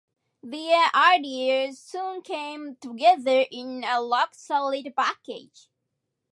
[0.41, 5.69] Their ideas soon came together in a rock-solid package.